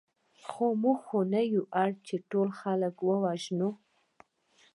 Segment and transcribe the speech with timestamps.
[0.49, 0.99] خو موږ
[1.33, 3.69] نه یو اړ چې ټول خلک ووژنو